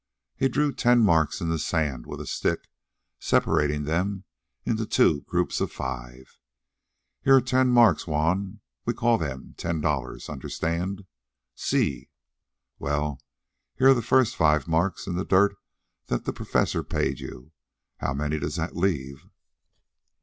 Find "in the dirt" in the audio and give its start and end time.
15.05-15.55